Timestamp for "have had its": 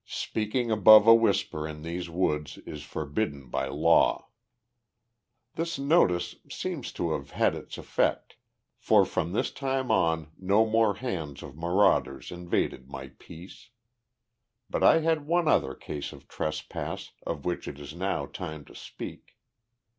7.11-7.77